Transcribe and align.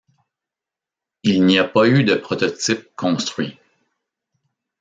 Il 1.21 1.45
n’y 1.45 1.59
a 1.59 1.63
pas 1.63 1.87
eu 1.87 2.03
de 2.03 2.15
prototype 2.15 2.89
construit. 2.95 3.59